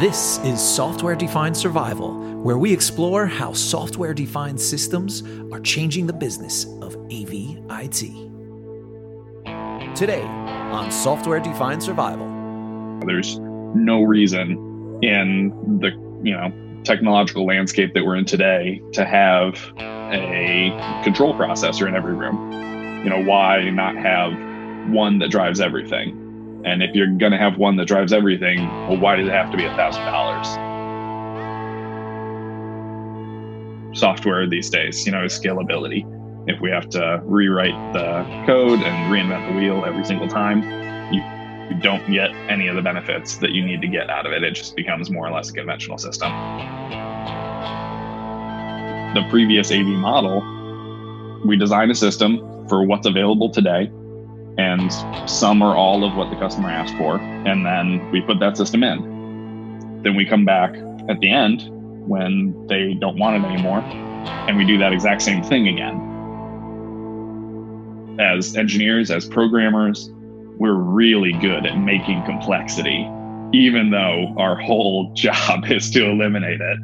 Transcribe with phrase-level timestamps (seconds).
[0.00, 6.12] This is Software Defined Survival, where we explore how software defined systems are changing the
[6.14, 8.00] business of AV IT.
[9.94, 12.26] Today on Software Defined Survival.
[13.04, 15.50] There's no reason in
[15.82, 15.90] the,
[16.26, 16.50] you know,
[16.82, 22.50] technological landscape that we're in today to have a control processor in every room.
[23.04, 24.32] You know, why not have
[24.94, 26.29] one that drives everything?
[26.64, 29.50] And if you're going to have one that drives everything, well, why does it have
[29.50, 30.46] to be a thousand dollars?
[33.98, 36.04] Software these days, you know, is scalability.
[36.46, 40.62] If we have to rewrite the code and reinvent the wheel every single time,
[41.12, 41.22] you,
[41.74, 44.42] you don't get any of the benefits that you need to get out of it.
[44.44, 46.30] It just becomes more or less a conventional system.
[49.14, 50.40] The previous AV model,
[51.44, 53.90] we design a system for what's available today
[54.60, 54.92] and
[55.28, 57.16] some or all of what the customer asked for.
[57.16, 60.02] And then we put that system in.
[60.02, 60.74] Then we come back
[61.08, 61.64] at the end
[62.06, 66.06] when they don't want it anymore, and we do that exact same thing again.
[68.20, 70.10] As engineers, as programmers,
[70.58, 73.08] we're really good at making complexity,
[73.54, 76.78] even though our whole job is to eliminate it.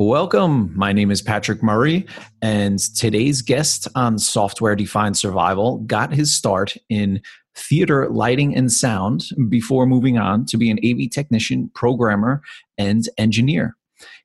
[0.00, 0.70] Welcome.
[0.76, 2.06] My name is Patrick Murray,
[2.40, 7.20] and today's guest on Software Defined Survival got his start in
[7.56, 12.42] theater lighting and sound before moving on to be an AV technician, programmer,
[12.78, 13.76] and engineer.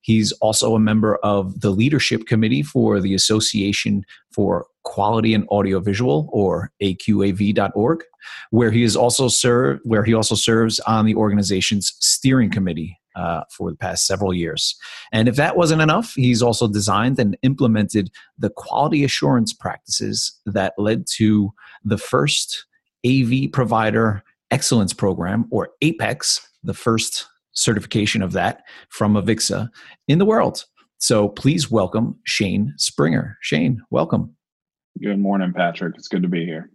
[0.02, 6.30] He's also a member of the leadership committee for the Association for Quality and Audiovisual,
[6.32, 8.04] or AQAV.org,
[8.52, 13.42] where he is also served, where he also serves on the organization's steering committee uh,
[13.50, 14.76] for the past several years.
[15.12, 20.74] And if that wasn't enough, he's also designed and implemented the quality assurance practices that
[20.78, 21.54] led to
[21.84, 22.66] the first
[23.06, 29.68] AV provider excellence program, or APEX, the first certification of that from Avixa
[30.08, 30.66] in the world.
[31.00, 33.38] So please welcome Shane Springer.
[33.42, 34.36] Shane, welcome.
[35.02, 35.96] Good morning, Patrick.
[35.98, 36.70] It's good to be here.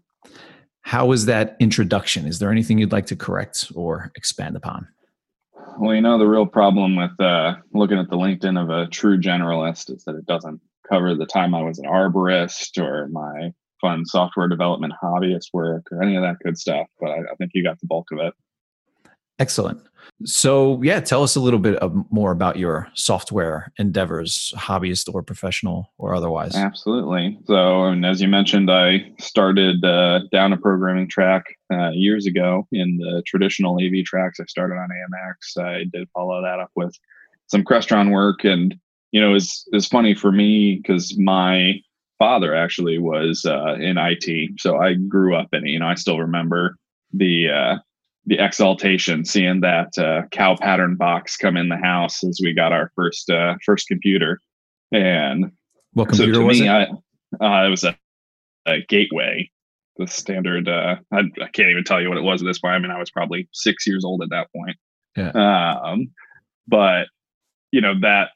[0.82, 2.27] How was that introduction?
[2.27, 4.88] Is there anything you'd like to correct or expand upon?
[5.78, 9.16] Well, you know, the real problem with uh, looking at the LinkedIn of a true
[9.21, 14.05] generalist is that it doesn't cover the time I was an arborist or my fun
[14.05, 16.89] software development hobbyist work or any of that good stuff.
[16.99, 18.34] But I, I think you got the bulk of it.
[19.38, 19.81] Excellent.
[20.25, 21.78] So, yeah, tell us a little bit
[22.10, 26.56] more about your software endeavors, hobbyist or professional or otherwise.
[26.56, 27.38] Absolutely.
[27.47, 32.66] So, and as you mentioned, I started uh, down a programming track uh, years ago
[32.72, 34.41] in the traditional AV tracks.
[34.41, 35.62] I started on AMX.
[35.62, 36.97] I did follow that up with
[37.47, 38.75] some Crestron work, and
[39.12, 41.75] you know, it's it's funny for me because my
[42.19, 45.71] father actually was uh, in IT, so I grew up in it.
[45.71, 46.77] You know, I still remember
[47.12, 47.77] the uh,
[48.27, 52.73] the exaltation seeing that uh, cow pattern box come in the house as we got
[52.73, 54.41] our first uh, first computer.
[54.93, 55.53] And
[55.93, 56.89] what computer so was me, it?
[57.41, 57.97] I, uh, it was a,
[58.67, 59.51] a, gateway,
[59.97, 60.69] the standard.
[60.69, 62.75] Uh, I, I, can't even tell you what it was at this point.
[62.75, 64.77] I mean, I was probably six years old at that point.
[65.17, 65.31] Yeah.
[65.31, 66.11] Um,
[66.67, 67.09] but
[67.73, 68.31] you know that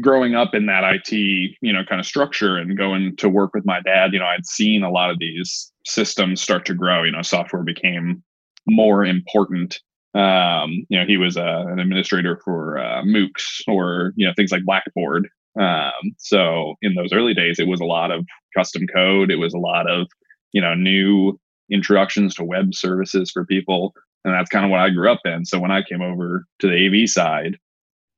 [0.00, 3.64] growing up in that IT, you know, kind of structure and going to work with
[3.64, 7.02] my dad, you know, I'd seen a lot of these systems start to grow.
[7.02, 8.22] You know, software became
[8.68, 9.80] more important.
[10.14, 14.52] Um, you know, he was uh, an administrator for uh, MOOCs or you know things
[14.52, 15.28] like Blackboard.
[15.58, 18.24] Um, so in those early days, it was a lot of
[18.56, 19.30] custom code.
[19.30, 20.06] It was a lot of
[20.52, 21.38] you know new
[21.70, 25.44] introductions to web services for people, and that's kind of what I grew up in.
[25.44, 27.58] So when I came over to the AV side,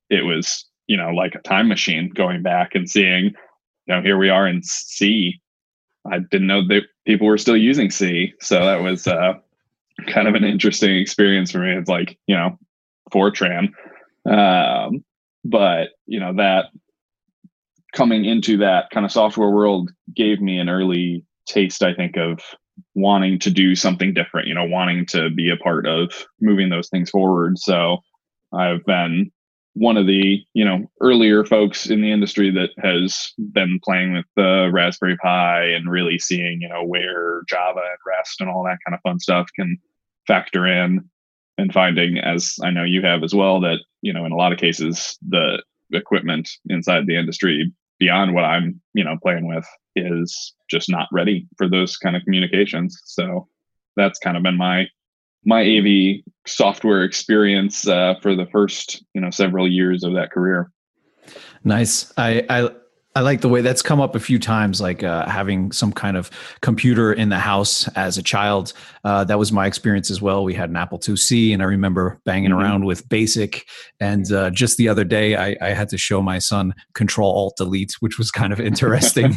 [0.09, 3.25] it was you know like a time machine going back and seeing
[3.85, 5.41] you know here we are in C.
[6.05, 9.33] I didn't know that people were still using C, so that was uh,
[10.07, 11.71] kind of an interesting experience for me.
[11.71, 12.57] It's like, you know,
[13.11, 13.69] Fortran.
[14.29, 15.03] Um,
[15.43, 16.65] but, you know, that
[17.93, 22.39] coming into that kind of software world gave me an early taste, I think, of
[22.95, 26.89] wanting to do something different, you know, wanting to be a part of moving those
[26.89, 27.57] things forward.
[27.57, 27.97] So
[28.53, 29.31] I've been
[29.73, 34.25] one of the you know earlier folks in the industry that has been playing with
[34.35, 38.79] the raspberry pi and really seeing you know where java and rest and all that
[38.85, 39.77] kind of fun stuff can
[40.27, 41.03] factor in
[41.57, 44.51] and finding as i know you have as well that you know in a lot
[44.51, 49.65] of cases the equipment inside the industry beyond what i'm you know playing with
[49.95, 52.99] is just not ready for those kind of communications.
[53.05, 53.47] So
[53.95, 54.87] that's kind of been my
[55.43, 60.71] my av software experience uh, for the first you know several years of that career.
[61.63, 62.11] Nice.
[62.17, 62.69] I i
[63.13, 66.15] I like the way that's come up a few times, like uh, having some kind
[66.15, 66.31] of
[66.61, 68.71] computer in the house as a child.
[69.03, 70.45] Uh, that was my experience as well.
[70.45, 72.59] We had an Apple IIc, and I remember banging mm-hmm.
[72.59, 73.65] around with BASIC.
[73.99, 77.57] And uh, just the other day, I, I, had to show my son Control Alt
[77.57, 79.35] Delete, which was kind of interesting.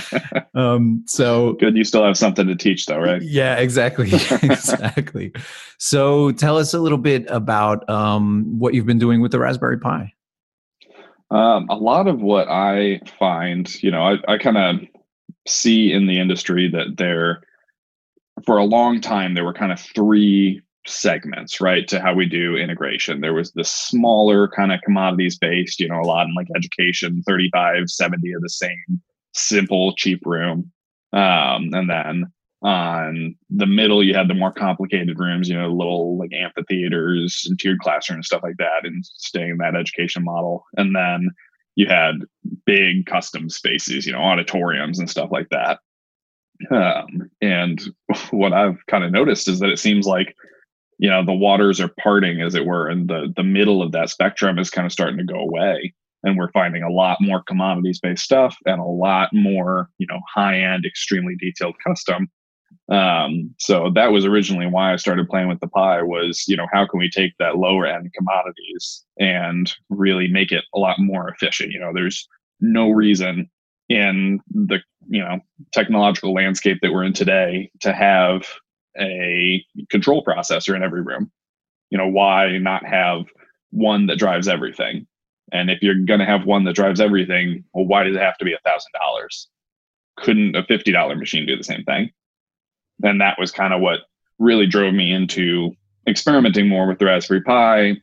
[0.54, 3.22] um, so good, you still have something to teach, though, right?
[3.22, 4.08] Yeah, exactly,
[4.42, 5.32] exactly.
[5.78, 9.78] So tell us a little bit about um, what you've been doing with the Raspberry
[9.78, 10.12] Pi.
[11.30, 14.80] Um, a lot of what I find, you know, I, I kind of
[15.46, 17.42] see in the industry that there,
[18.44, 22.56] for a long time, there were kind of three segments, right, to how we do
[22.56, 23.20] integration.
[23.20, 27.22] There was the smaller kind of commodities based, you know, a lot in like education,
[27.26, 30.70] 35, 70 of the same simple, cheap room.
[31.12, 32.32] Um, and then
[32.64, 37.58] on the middle you had the more complicated rooms you know little like amphitheaters and
[37.58, 40.64] tiered classrooms stuff like that and staying in that education model.
[40.78, 41.28] And then
[41.76, 42.20] you had
[42.64, 45.80] big custom spaces you know auditoriums and stuff like that.
[46.70, 47.82] Um, and
[48.30, 50.34] what i've kind of noticed is that it seems like
[50.98, 54.08] you know the waters are parting as it were and the the middle of that
[54.08, 55.92] spectrum is kind of starting to go away.
[56.26, 60.20] And we're finding a lot more commodities based stuff and a lot more you know
[60.34, 62.30] high end extremely detailed custom
[62.90, 66.66] um, so that was originally why I started playing with the Pi was, you know,
[66.72, 71.28] how can we take that lower end commodities and really make it a lot more
[71.28, 71.72] efficient?
[71.72, 72.28] You know, there's
[72.60, 73.50] no reason
[73.88, 75.38] in the, you know,
[75.72, 78.46] technological landscape that we're in today to have
[78.98, 81.30] a control processor in every room.
[81.90, 83.24] You know, why not have
[83.70, 85.06] one that drives everything?
[85.52, 88.38] And if you're going to have one that drives everything, well, why does it have
[88.38, 89.48] to be a thousand dollars?
[90.16, 92.10] Couldn't a $50 machine do the same thing?
[93.02, 94.00] And that was kind of what
[94.38, 95.74] really drove me into
[96.08, 97.96] experimenting more with the Raspberry Pi.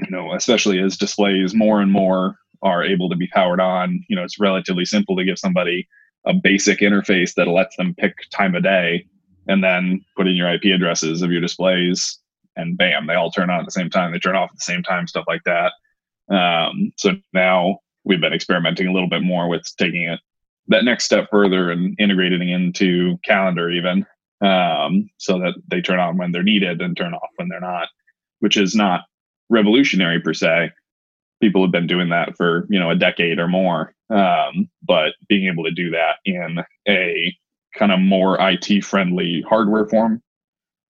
[0.00, 4.04] You know, especially as displays more and more are able to be powered on.
[4.08, 5.86] You know, it's relatively simple to give somebody
[6.26, 9.06] a basic interface that lets them pick time of day
[9.48, 12.18] and then put in your IP addresses of your displays
[12.56, 14.12] and bam, they all turn on at the same time.
[14.12, 15.72] They turn off at the same time, stuff like that.
[16.28, 20.20] Um, so now we've been experimenting a little bit more with taking it
[20.68, 24.06] that next step further and integrating into calendar even
[24.42, 27.88] um, so that they turn on when they're needed and turn off when they're not,
[28.40, 29.02] which is not
[29.48, 30.70] revolutionary per se.
[31.40, 35.46] People have been doing that for you know a decade or more, um, but being
[35.46, 36.58] able to do that in
[36.88, 37.34] a
[37.76, 40.22] kind of more IT friendly hardware form,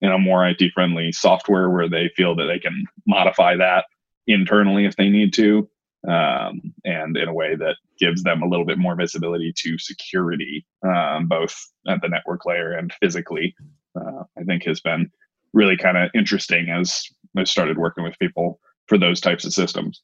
[0.01, 3.85] in a more IT friendly software where they feel that they can modify that
[4.27, 5.69] internally if they need to,
[6.09, 10.67] um, and in a way that gives them a little bit more visibility to security,
[10.85, 11.55] um, both
[11.89, 13.55] at the network layer and physically.
[13.95, 15.11] Uh, I think has been
[15.53, 17.05] really kind of interesting as
[17.37, 20.03] I started working with people for those types of systems.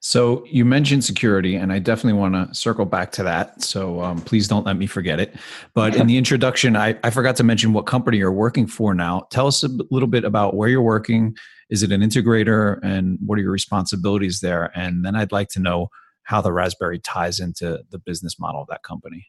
[0.00, 3.62] So you mentioned security, and I definitely want to circle back to that.
[3.62, 5.34] So um, please don't let me forget it.
[5.74, 9.26] But in the introduction, I, I forgot to mention what company you're working for now.
[9.30, 11.36] Tell us a little bit about where you're working.
[11.70, 14.70] Is it an integrator, and what are your responsibilities there?
[14.74, 15.88] And then I'd like to know
[16.22, 19.26] how the Raspberry ties into the business model of that company.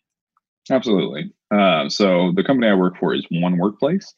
[0.69, 1.31] Absolutely.
[1.51, 4.13] Uh, so the company I work for is One Workplace.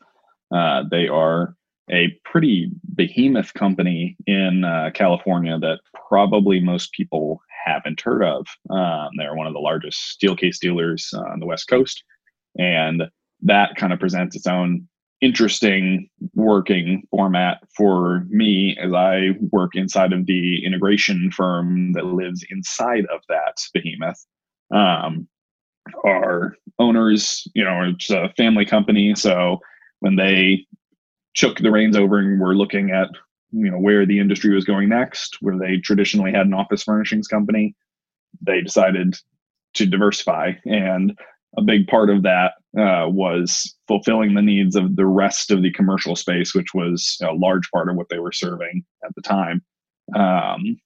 [0.53, 1.56] Uh, they are
[1.91, 8.45] a pretty behemoth company in uh, California that probably most people haven't heard of.
[8.69, 12.03] Um, they're one of the largest Steelcase dealers on the West Coast.
[12.57, 13.03] And
[13.44, 14.87] that kind of presents its own
[15.21, 22.44] interesting working format for me as I work inside of the integration firm that lives
[22.49, 24.25] inside of that behemoth.
[24.73, 25.28] Um,
[26.06, 29.13] our owners, you know, it's a family company.
[29.16, 29.59] So
[29.99, 30.66] when they
[31.35, 33.09] took the reins over and were looking at
[33.51, 37.28] you know where the industry was going next where they traditionally had an office furnishings
[37.28, 37.75] company
[38.42, 39.16] they decided
[39.73, 41.18] to diversify and
[41.58, 45.72] a big part of that uh, was fulfilling the needs of the rest of the
[45.72, 49.62] commercial space which was a large part of what they were serving at the time.
[50.16, 50.78] Um,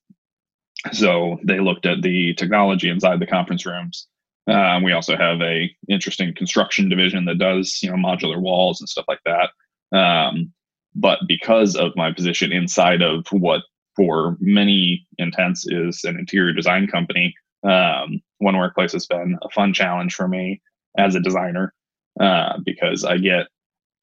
[0.91, 4.07] so they looked at the technology inside the conference rooms.
[4.47, 8.89] Um, we also have a interesting construction division that does you know modular walls and
[8.89, 9.49] stuff like that.
[9.97, 10.53] Um,
[10.95, 13.61] but because of my position inside of what,
[13.95, 19.73] for many intents, is an interior design company, um, One Workplace has been a fun
[19.73, 20.61] challenge for me
[20.97, 21.73] as a designer
[22.19, 23.47] uh, because I get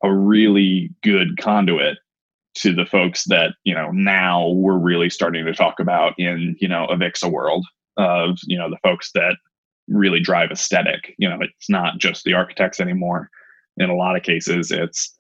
[0.03, 1.99] a really good conduit
[2.55, 6.69] to the folks that you know now we're really starting to talk about in you
[6.69, 7.65] know a Avixa world
[7.97, 9.37] of you know the folks that
[9.89, 11.15] really drive aesthetic.
[11.19, 13.31] You know, it's not just the architects anymore.
[13.79, 15.15] In a lot of cases, it's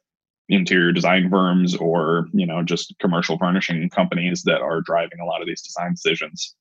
[0.48, 5.40] interior design firms or you know just commercial furnishing companies that are driving a lot
[5.40, 6.54] of these design decisions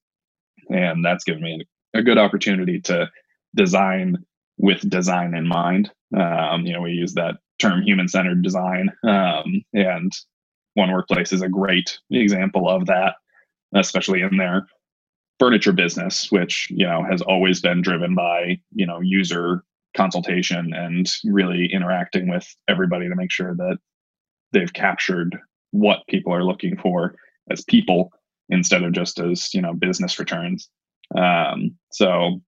[0.70, 3.10] and that's given me a good opportunity to
[3.56, 4.18] design
[4.58, 5.92] with design in mind.
[6.18, 8.92] Um, you know, we use that term human centered design.
[9.04, 10.12] Um, and
[10.76, 13.16] One Workplace is a great example of that,
[13.76, 14.68] especially in their
[15.40, 19.64] furniture business, which, you know, has always been driven by, you know, user
[19.98, 23.78] consultation and really interacting with everybody to make sure that
[24.54, 25.38] they've captured
[25.72, 27.16] what people are looking for
[27.50, 28.12] as people
[28.50, 30.70] instead of just as, you know, business returns.
[31.16, 32.42] Um, so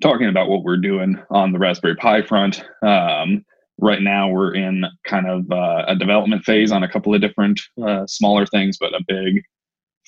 [0.00, 2.62] talking about what we're doing on the Raspberry Pi front.
[2.82, 3.44] Um,
[3.78, 7.60] right now, we're in kind of uh, a development phase on a couple of different
[7.82, 9.42] uh, smaller things, but a big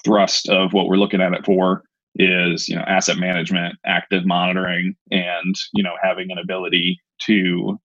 [0.05, 1.83] thrust of what we're looking at it for
[2.17, 7.79] is you know asset management, active monitoring, and you know having an ability to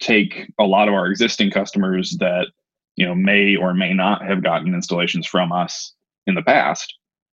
[0.00, 2.46] take a lot of our existing customers that
[2.96, 5.92] you know may or may not have gotten installations from us
[6.26, 6.94] in the past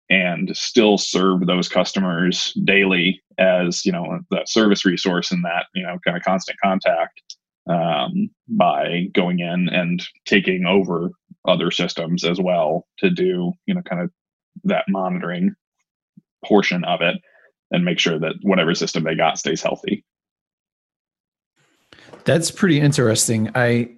[0.10, 5.84] and still serve those customers daily as you know the service resource and that you
[5.84, 7.22] know kind of constant contact
[7.70, 11.10] um, by going in and taking over
[11.48, 14.10] other systems as well to do you know kind of
[14.64, 15.54] that monitoring
[16.46, 17.18] portion of it
[17.72, 20.06] and make sure that whatever system they got stays healthy.
[22.24, 23.52] That's pretty interesting.
[23.56, 23.97] I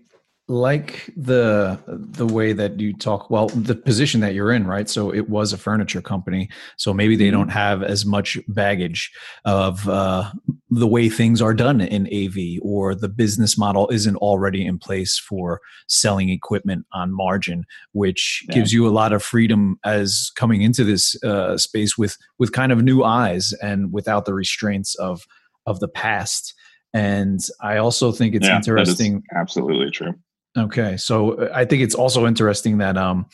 [0.49, 5.13] like the the way that you talk well the position that you're in right so
[5.13, 7.51] it was a furniture company so maybe they don't mm-hmm.
[7.51, 9.11] have as much baggage
[9.45, 10.29] of uh,
[10.71, 15.19] the way things are done in av or the business model isn't already in place
[15.19, 18.55] for selling equipment on margin which yeah.
[18.55, 22.71] gives you a lot of freedom as coming into this uh, space with with kind
[22.71, 25.27] of new eyes and without the restraints of
[25.67, 26.55] of the past
[26.91, 30.15] and i also think it's yeah, interesting absolutely true
[30.57, 33.25] Okay, so uh, I think it's also interesting that um,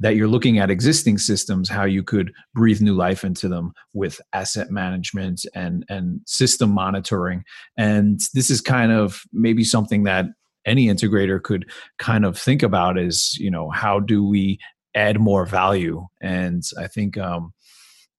[0.00, 4.20] that you're looking at existing systems, how you could breathe new life into them with
[4.32, 7.44] asset management and and system monitoring.
[7.76, 10.26] And this is kind of maybe something that
[10.64, 14.58] any integrator could kind of think about is you know how do we
[14.94, 16.06] add more value?
[16.22, 17.52] And I think um,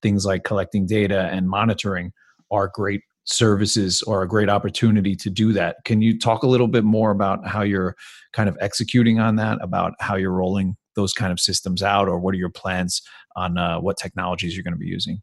[0.00, 2.12] things like collecting data and monitoring
[2.50, 5.76] are great services or a great opportunity to do that.
[5.84, 7.96] Can you talk a little bit more about how you're
[8.32, 12.18] kind of executing on that, about how you're rolling those kind of systems out, or
[12.18, 13.02] what are your plans
[13.36, 15.20] on uh, what technologies you're going to be using?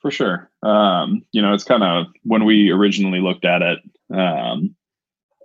[0.00, 0.50] For sure.
[0.62, 3.78] Um, you know, it's kind of when we originally looked at it,
[4.14, 4.74] um,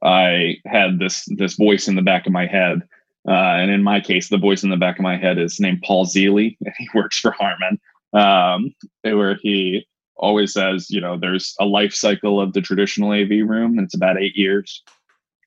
[0.04, 2.82] I had this this voice in the back of my head.
[3.26, 5.82] Uh, and in my case, the voice in the back of my head is named
[5.86, 7.80] Paul Zielie, and he works for Harman,
[8.12, 9.86] um, where he
[10.18, 13.96] always says, you know, there's a life cycle of the traditional AV room, and it's
[13.96, 14.84] about eight years.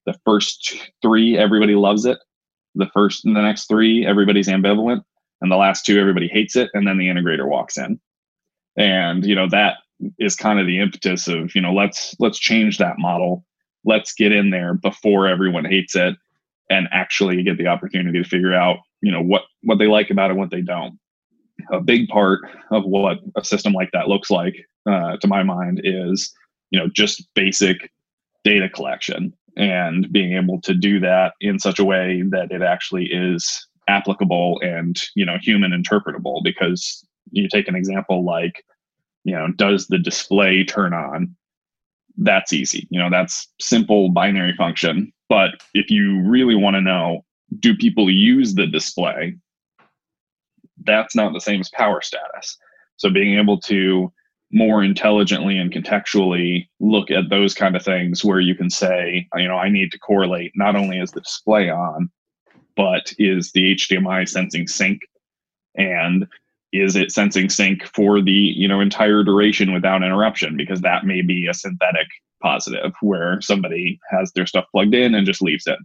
[0.04, 2.18] The first three, everybody loves it.
[2.74, 5.02] The first and the next three, everybody's ambivalent.
[5.40, 6.70] And the last two, everybody hates it.
[6.74, 8.00] And then the integrator walks in.
[8.76, 9.78] And, you know, that
[10.18, 13.44] is kind of the impetus of, you know, let's let's change that model.
[13.84, 16.16] Let's get in there before everyone hates it
[16.68, 20.30] and actually get the opportunity to figure out, you know, what what they like about
[20.30, 20.98] it, what they don't
[21.70, 24.54] a big part of what a system like that looks like,
[24.88, 26.32] uh, to my mind, is
[26.70, 27.90] you know just basic
[28.44, 33.06] data collection and being able to do that in such a way that it actually
[33.06, 36.42] is applicable and you know human interpretable.
[36.42, 38.64] Because you take an example like
[39.24, 41.34] you know does the display turn on?
[42.18, 42.86] That's easy.
[42.90, 45.12] You know that's simple binary function.
[45.28, 47.24] But if you really want to know,
[47.58, 49.36] do people use the display
[50.84, 52.56] that's not the same as power status.
[52.96, 54.12] So being able to
[54.52, 59.48] more intelligently and contextually look at those kind of things where you can say, you
[59.48, 62.10] know, I need to correlate not only is the display on,
[62.76, 65.00] but is the HDMI sensing sync?
[65.76, 66.26] And
[66.72, 70.56] is it sensing sync for the you know entire duration without interruption?
[70.56, 72.06] Because that may be a synthetic
[72.42, 75.78] positive where somebody has their stuff plugged in and just leaves it.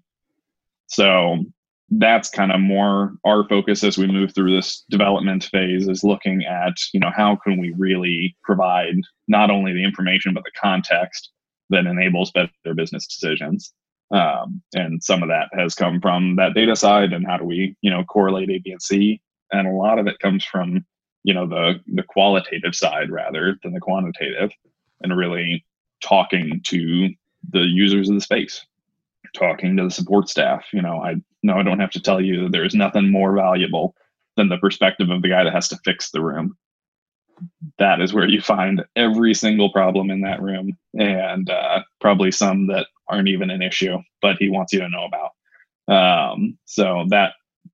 [0.88, 1.46] So
[1.92, 6.46] that's kind of more our focus as we move through this development phase is looking
[6.46, 8.96] at you know how can we really provide
[9.28, 11.32] not only the information but the context
[11.70, 13.74] that enables better business decisions.
[14.12, 17.76] Um, and some of that has come from that data side and how do we
[17.82, 19.22] you know correlate a b and c.
[19.52, 20.86] And a lot of it comes from
[21.24, 24.52] you know the the qualitative side rather than the quantitative
[25.02, 25.66] and really
[26.02, 27.10] talking to
[27.52, 28.66] the users of the space
[29.34, 30.66] talking to the support staff.
[30.74, 33.96] You know, I no, I don't have to tell you that there's nothing more valuable
[34.38, 36.58] than the perspective of the guy that has to fix the room.
[37.80, 42.68] That is where you find every single problem in that room, and uh, probably some
[42.68, 45.32] that aren't even an issue, but he wants you to know about.
[45.88, 47.34] Um, so that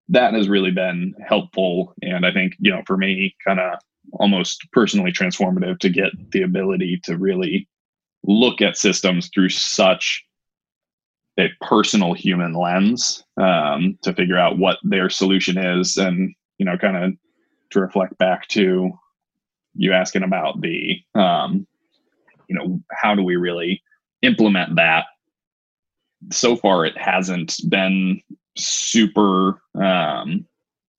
[0.10, 3.80] that has really been helpful, and I think you know for me, kind of
[4.14, 7.68] almost personally transformative to get the ability to really
[8.24, 10.24] look at systems through such
[11.40, 16.78] a personal human lens um, to figure out what their solution is and you know
[16.78, 17.14] kind of
[17.72, 18.92] to reflect back to
[19.76, 21.68] you asking about the um,
[22.48, 23.82] you know how do we really
[24.22, 25.06] implement that?
[26.32, 28.22] So far it hasn't been
[28.58, 30.46] super um,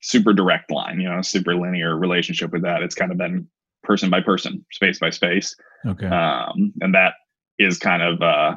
[0.01, 2.83] super direct line you know super linear relationship with that.
[2.83, 3.49] It's kind of been
[3.83, 5.57] person by person space by space.
[5.87, 6.07] Okay.
[6.07, 7.15] Um, and that
[7.59, 8.57] is kind of uh,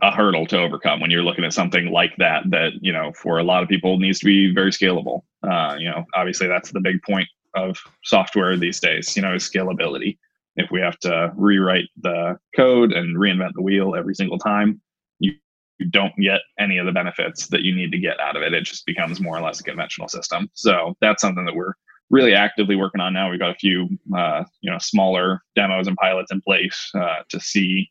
[0.00, 3.38] a hurdle to overcome when you're looking at something like that that you know for
[3.38, 5.22] a lot of people needs to be very scalable.
[5.42, 9.48] Uh, you know obviously that's the big point of software these days you know is
[9.48, 10.18] scalability.
[10.56, 14.80] If we have to rewrite the code and reinvent the wheel every single time
[15.18, 15.32] you,
[15.78, 18.52] you don't get any of the benefits that you need to get out of it.
[18.52, 20.50] It just becomes more or less a conventional system.
[20.52, 21.72] So that's something that we're
[22.10, 23.30] really actively working on now.
[23.30, 27.40] We've got a few uh, you know smaller demos and pilots in place uh, to
[27.40, 27.90] see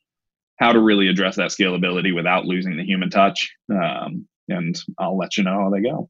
[0.62, 3.52] how to really address that scalability without losing the human touch.
[3.70, 6.08] Um, and I'll let you know how they go.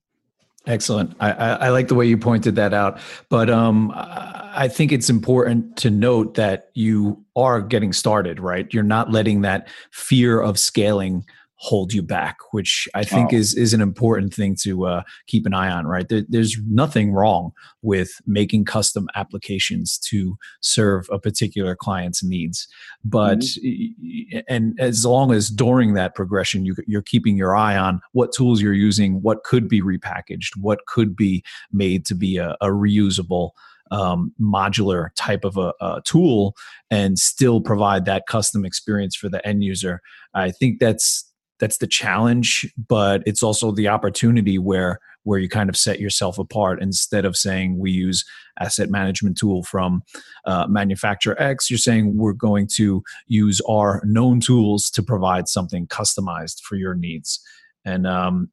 [0.68, 1.16] Excellent.
[1.20, 3.00] I, I, I, like the way you pointed that out.
[3.30, 8.72] But um, I think it's important to note that you are getting started, right?
[8.72, 11.26] You're not letting that fear of scaling
[11.62, 15.54] hold you back, which I think is is an important thing to uh, keep an
[15.54, 15.86] eye on.
[15.86, 17.52] Right, there, there's nothing wrong
[17.84, 22.68] with making custom applications to serve a particular client's needs,
[23.06, 24.40] but mm-hmm.
[24.48, 28.60] and as long as during that progression you, you're keeping your eye on what tools
[28.60, 33.52] you're using, what could be repackaged, what could be made to be a, a reusable.
[33.94, 36.56] Um, modular type of a, a, tool
[36.90, 40.00] and still provide that custom experience for the end user.
[40.34, 41.30] I think that's
[41.62, 46.38] that's the challenge but it's also the opportunity where where you kind of set yourself
[46.38, 48.26] apart instead of saying we use
[48.60, 50.02] asset management tool from
[50.46, 55.88] uh, manufacturer x you're saying we're going to use our known tools to provide something
[55.88, 57.40] customized for your needs.
[57.86, 58.50] And um,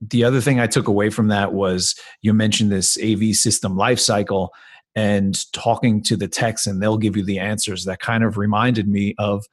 [0.00, 4.48] the other thing i took away from that was you mentioned this av system lifecycle
[4.94, 8.88] and talking to the techs and they'll give you the answers that kind of reminded
[8.88, 9.44] me of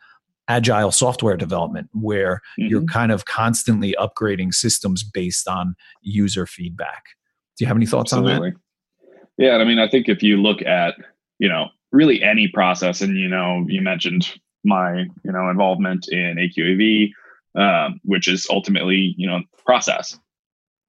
[0.49, 2.67] agile software development where mm-hmm.
[2.67, 7.05] you're kind of constantly upgrading systems based on user feedback.
[7.55, 8.49] Do you have any thoughts Absolutely.
[8.49, 8.59] on that?
[9.37, 10.95] Yeah, I mean, I think if you look at,
[11.37, 14.33] you know, really any process, and you know, you mentioned
[14.65, 17.11] my, you know, involvement in AQAV,
[17.55, 20.19] um, which is ultimately, you know, process.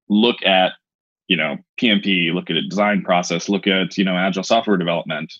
[0.08, 0.72] Look at,
[1.28, 5.32] you know, PMP, look at a design process, look at, you know, agile software development.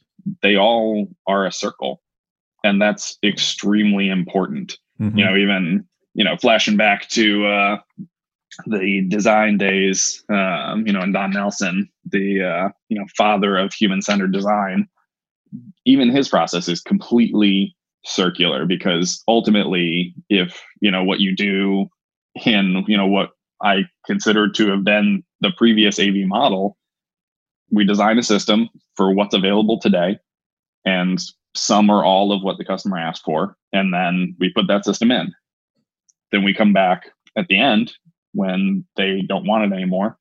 [0.42, 2.00] They all are a circle
[2.64, 5.16] and that's extremely important mm-hmm.
[5.16, 7.76] you know even you know flashing back to uh
[8.66, 13.72] the design days um you know and Don Norman the uh you know father of
[13.72, 14.88] human centered design
[15.84, 21.86] even his process is completely circular because ultimately if you know what you do
[22.46, 23.30] in you know what
[23.62, 26.78] i consider to have been the previous av model
[27.70, 30.18] we design a system for what's available today
[30.84, 31.20] and
[31.54, 35.10] some or all of what the customer asked for, and then we put that system
[35.10, 35.32] in.
[36.32, 37.92] Then we come back at the end
[38.32, 40.18] when they don't want it anymore,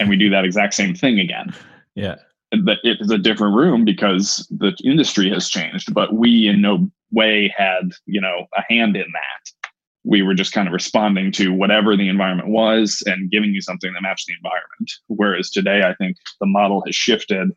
[0.00, 1.54] and we do that exact same thing again.
[1.96, 2.16] Yeah.
[2.50, 6.90] But it is a different room because the industry has changed, but we in no
[7.12, 9.70] way had, you know, a hand in that.
[10.02, 13.92] We were just kind of responding to whatever the environment was and giving you something
[13.92, 14.90] that matched the environment.
[15.06, 17.50] Whereas today, I think the model has shifted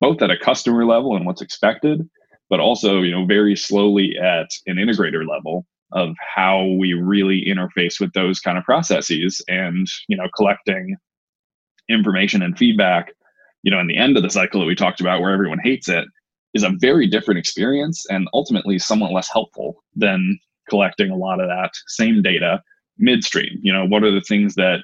[0.00, 2.08] both at a customer level and what's expected,
[2.50, 7.98] but also you know very slowly at an integrator level of how we really interface
[7.98, 10.96] with those kind of processes and you know collecting
[11.88, 13.12] information and feedback
[13.62, 15.88] you know in the end of the cycle that we talked about where everyone hates
[15.88, 16.04] it
[16.54, 21.48] is a very different experience and ultimately somewhat less helpful than collecting a lot of
[21.48, 22.62] that same data
[22.98, 23.58] midstream.
[23.62, 24.80] You know what are the things that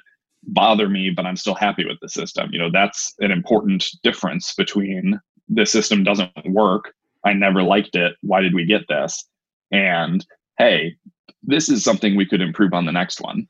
[0.49, 2.49] bother me but i'm still happy with the system?
[2.51, 6.93] You know that's an important difference between the system doesn't work
[7.25, 8.15] I never liked it.
[8.21, 9.25] Why did we get this?
[9.71, 10.25] And
[10.57, 10.95] hey,
[11.43, 13.47] this is something we could improve on the next one.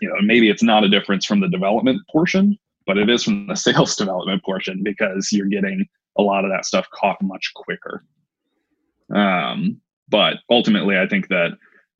[0.00, 3.46] You know, maybe it's not a difference from the development portion, but it is from
[3.46, 5.86] the sales development portion because you're getting
[6.18, 8.04] a lot of that stuff caught much quicker.
[9.14, 11.50] Um, but ultimately, I think that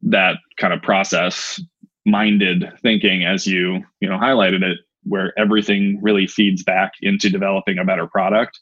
[0.02, 1.60] that kind of process
[2.06, 7.78] minded thinking, as you you know highlighted it, where everything really feeds back into developing
[7.78, 8.60] a better product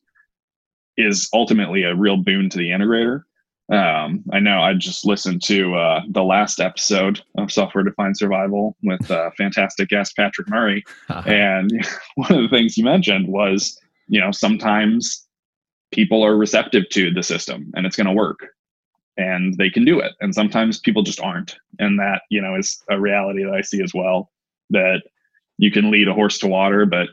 [0.99, 3.23] is ultimately a real boon to the integrator.
[3.71, 8.77] Um, I know I just listened to uh, the last episode of Software Defined Survival
[8.83, 11.29] with uh, fantastic guest Patrick Murray, uh-huh.
[11.29, 11.71] and
[12.17, 15.27] one of the things you mentioned was, you know, sometimes
[15.93, 18.49] people are receptive to the system and it's going to work
[19.17, 22.83] and they can do it and sometimes people just aren't and that you know is
[22.91, 24.31] a reality that i see as well
[24.71, 25.03] that
[25.57, 27.09] you can lead a horse to water but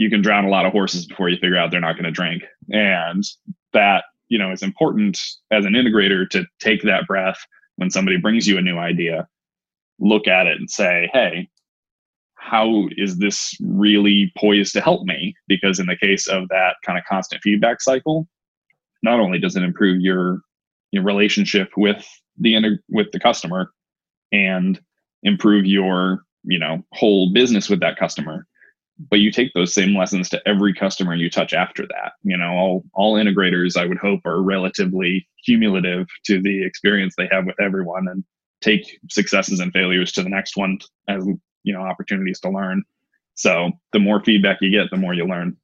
[0.00, 2.10] you can drown a lot of horses before you figure out they're not going to
[2.10, 2.42] drink.
[2.70, 3.22] And
[3.74, 7.38] that you know is important as an integrator to take that breath
[7.76, 9.28] when somebody brings you a new idea
[9.98, 11.48] look at it and say hey
[12.40, 15.34] how is this really poised to help me?
[15.46, 18.26] Because in the case of that kind of constant feedback cycle
[19.02, 20.40] not only does it improve your
[20.90, 22.06] your relationship with
[22.38, 23.70] the with the customer
[24.32, 24.80] and
[25.22, 28.46] improve your you know whole business with that customer
[29.08, 32.50] but you take those same lessons to every customer you touch after that you know
[32.50, 37.58] all all integrators i would hope are relatively cumulative to the experience they have with
[37.60, 38.24] everyone and
[38.60, 41.24] take successes and failures to the next one as
[41.62, 42.82] you know opportunities to learn
[43.34, 45.56] so the more feedback you get the more you learn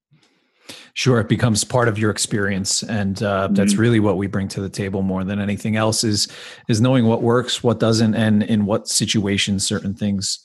[0.94, 3.82] Sure, it becomes part of your experience, and uh, that's mm-hmm.
[3.82, 6.02] really what we bring to the table more than anything else.
[6.02, 6.26] Is
[6.68, 10.42] is knowing what works, what doesn't, and in what situations certain things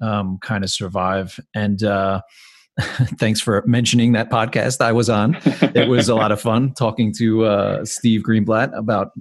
[0.00, 1.38] um, kind of survive.
[1.54, 2.20] And uh,
[3.18, 5.36] thanks for mentioning that podcast I was on.
[5.44, 9.12] It was a lot of fun talking to uh, Steve Greenblatt about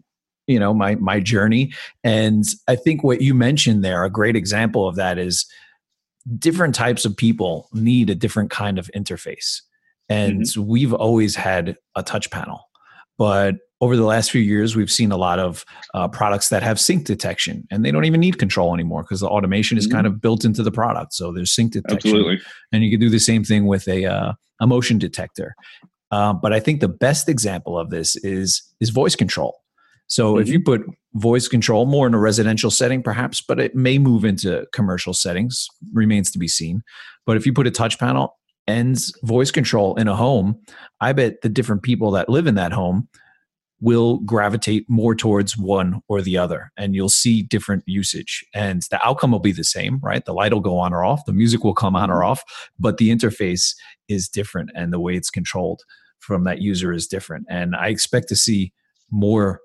[0.48, 1.74] you know my my journey.
[2.04, 5.46] And I think what you mentioned there, a great example of that is
[6.38, 9.62] different types of people need a different kind of interface
[10.10, 10.66] and mm-hmm.
[10.66, 12.70] we've always had a touch panel.
[13.18, 16.80] But over the last few years, we've seen a lot of uh, products that have
[16.80, 19.96] sync detection, and they don't even need control anymore because the automation is mm-hmm.
[19.96, 21.14] kind of built into the product.
[21.14, 22.40] So there's sync detection, Absolutely.
[22.72, 25.54] and you can do the same thing with a uh, a motion detector.
[26.12, 29.60] Uh, but I think the best example of this is is voice control.
[30.08, 30.42] So mm-hmm.
[30.44, 30.82] if you put
[31.16, 35.68] voice control more in a residential setting, perhaps, but it may move into commercial settings,
[35.92, 36.84] remains to be seen.
[37.26, 40.62] But if you put a touch panel, ends voice control in a home,
[41.02, 43.10] I bet the different people that live in that home
[43.84, 48.46] will gravitate more towards one or the other and you'll see different usage.
[48.54, 50.24] And the outcome will be the same right?
[50.24, 52.32] The light will go on or off the music will come on or mm-hmm.
[52.32, 52.44] off
[52.80, 53.76] but the interface
[54.08, 55.82] is different and the way it's controlled
[56.20, 57.46] from that user is different.
[57.50, 58.72] And i expect to see
[59.12, 59.60] more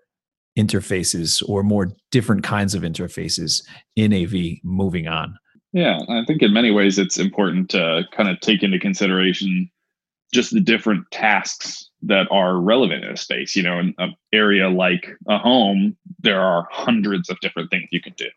[0.58, 3.62] interfaces or more different kinds of interfaces
[3.94, 5.38] in av moving on.
[5.72, 9.70] Yeah, I think in many ways it's important to kind of take into consideration
[10.32, 13.56] just the different tasks that are relevant in a space.
[13.56, 18.00] You know, in an area like a home, there are hundreds of different things you
[18.00, 18.28] can do.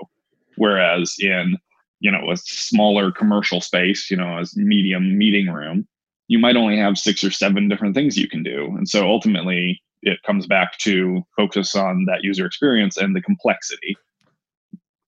[0.57, 1.57] Whereas in,
[1.99, 5.87] you know, a smaller commercial space, you know, as medium meeting room,
[6.27, 8.73] you might only have six or seven different things you can do.
[8.77, 13.95] And so ultimately it comes back to focus on that user experience and the complexity.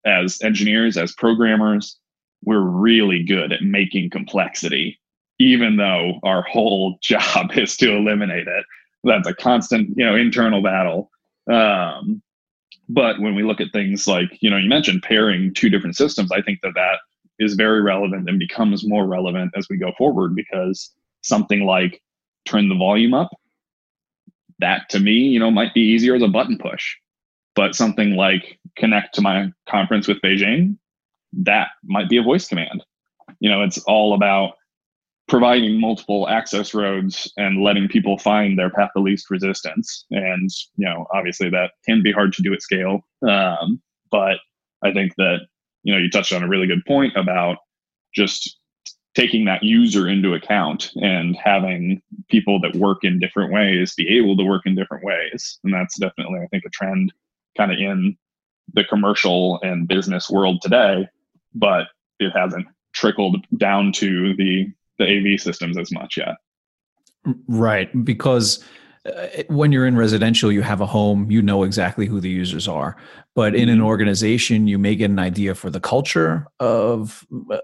[0.05, 1.97] As engineers, as programmers,
[2.43, 4.99] we're really good at making complexity,
[5.39, 8.65] even though our whole job is to eliminate it.
[9.03, 11.11] That's a constant, you know, internal battle.
[11.51, 12.21] Um,
[12.87, 16.31] but when we look at things like, you know, you mentioned pairing two different systems,
[16.31, 16.99] I think that that
[17.39, 20.91] is very relevant and becomes more relevant as we go forward because
[21.21, 22.01] something like
[22.45, 23.29] turn the volume up,
[24.59, 26.95] that to me, you know, might be easier as a button push.
[27.55, 30.77] But something like connect to my conference with Beijing,
[31.33, 32.83] that might be a voice command.
[33.39, 34.53] You know, it's all about
[35.27, 40.05] providing multiple access roads and letting people find their path of least resistance.
[40.12, 43.05] And, you know, obviously that can be hard to do at scale.
[43.27, 43.81] Um,
[44.12, 44.38] but
[44.83, 45.39] I think that,
[45.83, 47.57] you know, you touched on a really good point about
[48.13, 48.57] just
[49.15, 54.36] taking that user into account and having people that work in different ways be able
[54.36, 55.59] to work in different ways.
[55.63, 57.13] And that's definitely, I think, a trend
[57.55, 58.17] kind of in
[58.73, 61.07] the commercial and business world today
[61.55, 61.88] but
[62.19, 66.36] it hasn't trickled down to the the AV systems as much yet.
[67.47, 68.63] Right, because
[69.06, 72.67] uh, when you're in residential, you have a home, you know exactly who the users
[72.67, 72.95] are.
[73.36, 73.86] But in an mm-hmm.
[73.86, 77.58] organization, you may get an idea for the culture of uh,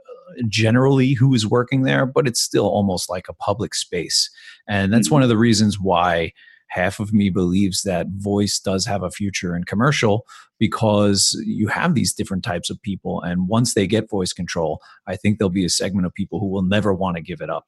[0.47, 4.29] generally who is working there, but it's still almost like a public space.
[4.67, 5.15] And that's mm-hmm.
[5.15, 6.33] one of the reasons why
[6.69, 10.25] half of me believes that voice does have a future in commercial
[10.57, 13.21] because you have these different types of people.
[13.21, 16.47] And once they get voice control i think there'll be a segment of people who
[16.47, 17.67] will never want to give it up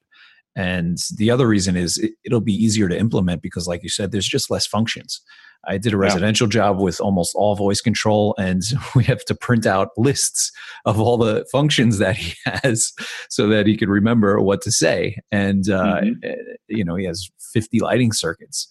[0.56, 4.12] and the other reason is it, will be easier to implement because like you said
[4.12, 5.22] there's just less functions
[5.68, 6.54] I did a residential yeah.
[6.54, 8.64] job with almost all voice control, and
[8.96, 10.52] we have to print out lists
[10.86, 12.34] of all the functions that he
[12.64, 12.94] has
[13.30, 15.18] so that he could remember what to say.
[15.32, 16.12] And, uh, mm-hmm.
[16.24, 16.36] Eh,
[16.68, 18.68] you know, he has 50 lighting circuits.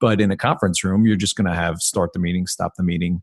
[0.00, 2.82] But in a conference room, you're just going to have start the meeting, stop the
[2.82, 3.22] meeting,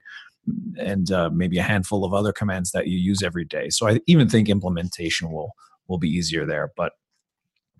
[0.79, 3.69] and uh, maybe a handful of other commands that you use every day.
[3.69, 5.51] So I even think implementation will
[5.87, 6.93] will be easier there, but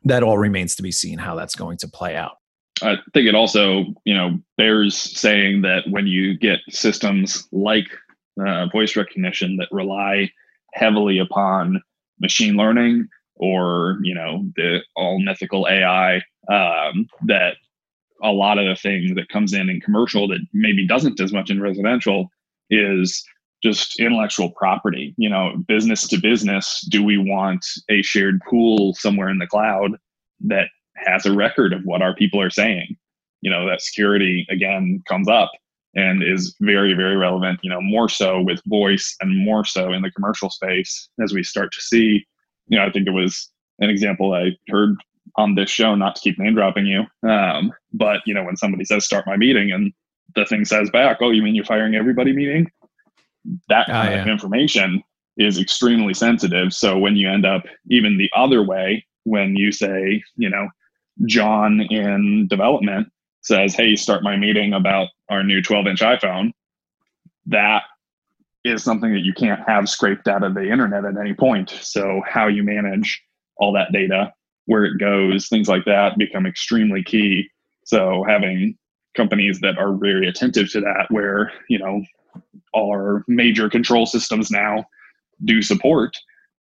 [0.03, 2.37] that all remains to be seen how that's going to play out.
[2.81, 7.85] I think it also, you know, bears saying that when you get systems like
[8.43, 10.31] uh, voice recognition that rely
[10.73, 11.81] heavily upon
[12.19, 16.17] machine learning or, you know, the all mythical AI,
[16.49, 17.57] um, that
[18.23, 21.49] a lot of the things that comes in in commercial that maybe doesn't as much
[21.49, 22.29] in residential
[22.69, 23.23] is
[23.63, 29.30] just intellectual property you know business to business do we want a shared pool somewhere
[29.30, 29.97] in the cloud
[30.39, 30.67] that
[31.06, 32.95] has a record of what our people are saying?
[33.41, 35.52] You know that security again comes up
[35.95, 40.02] and is very very relevant you know more so with voice and more so in
[40.04, 42.26] the commercial space as we start to see
[42.67, 44.95] you know i think it was an example i heard
[45.36, 48.86] on this show not to keep name dropping you um, but you know when somebody
[48.86, 49.91] says start my meeting and
[50.36, 52.71] the thing says back oh you mean you're firing everybody meeting
[53.69, 54.21] that ah, kind oh, yeah.
[54.21, 55.04] of information
[55.38, 60.21] is extremely sensitive so when you end up even the other way when you say
[60.36, 60.67] you know
[61.25, 63.08] john in development
[63.41, 66.51] says hey start my meeting about our new 12 inch iphone
[67.45, 67.84] that
[68.63, 72.21] is something that you can't have scraped out of the internet at any point so
[72.27, 73.23] how you manage
[73.58, 74.32] all that data
[74.65, 77.49] where it goes, things like that become extremely key.
[77.86, 78.77] So having
[79.15, 82.01] companies that are very attentive to that, where, you know,
[82.75, 84.85] our major control systems now
[85.43, 86.15] do support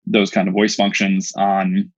[0.05, 1.91] those kind of voice functions on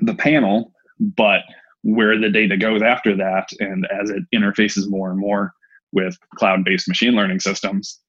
[0.00, 1.42] the panel, but
[1.82, 5.52] where the data goes after that and as it interfaces more and more
[5.92, 8.00] with cloud-based machine learning systems,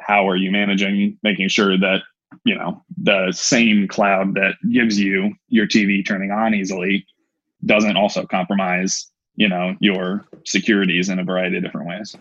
[0.00, 2.02] how are you managing making sure that
[2.44, 7.06] you know the same cloud that gives you your tv turning on easily
[7.66, 12.16] doesn't also compromise you know your securities in a variety of different ways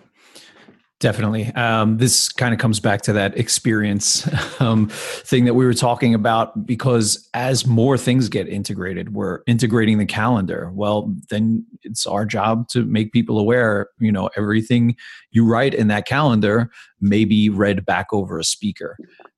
[1.02, 1.48] Definitely.
[1.56, 4.30] Um, this kind of comes back to that experience
[4.62, 9.98] um, thing that we were talking about because as more things get integrated, we're integrating
[9.98, 10.72] the calendar.
[10.74, 14.96] Well, then it's our job to make people aware, you know, everything
[15.32, 18.96] you write in that calendar may be read back over a speaker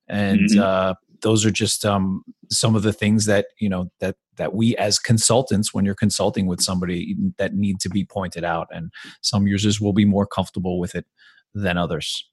[0.08, 0.60] and mm-hmm.
[0.60, 4.76] uh, those are just um, some of the things that you know that that we
[4.76, 8.90] as consultants when you're consulting with somebody that need to be pointed out and
[9.22, 11.06] some users will be more comfortable with it
[11.54, 12.28] than others.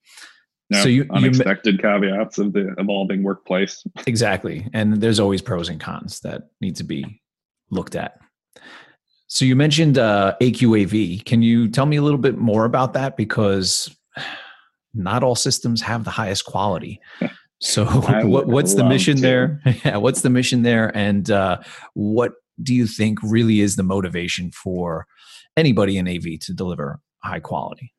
[0.70, 3.84] No, so you unexpected you, caveats of the evolving workplace.
[4.08, 7.22] Exactly and there's always pros and cons that need to be
[7.70, 8.18] looked at.
[9.28, 13.18] So you mentioned uh, aqav can you tell me a little bit more about that?
[13.18, 13.96] Because
[14.94, 17.00] not all systems have the highest quality.
[17.64, 17.86] So,
[18.26, 19.22] what, what's the mission to.
[19.22, 19.62] there?
[19.86, 21.60] yeah, what's the mission there, and uh,
[21.94, 25.06] what do you think really is the motivation for
[25.56, 27.94] anybody in AV to deliver high quality?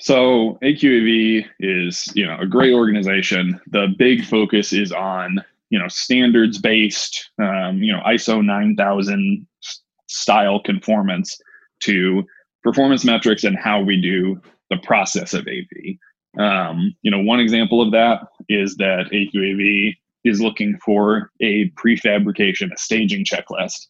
[0.00, 3.60] So, AQAV is you know a great organization.
[3.68, 9.46] The big focus is on you know standards based, um, you know ISO nine thousand
[10.06, 11.38] style conformance
[11.80, 12.24] to
[12.62, 15.96] performance metrics and how we do the process of AV.
[16.38, 22.72] Um, you know, one example of that is that AQAV is looking for a prefabrication,
[22.72, 23.86] a staging checklist,